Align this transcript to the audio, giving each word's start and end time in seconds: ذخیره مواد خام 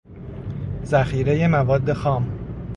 ذخیره 0.85 1.47
مواد 1.47 1.91
خام 1.93 2.29